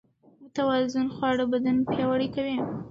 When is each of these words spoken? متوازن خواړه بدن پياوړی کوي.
متوازن 0.41 1.07
خواړه 1.15 1.45
بدن 1.53 1.77
پياوړی 1.89 2.29
کوي. 2.35 2.57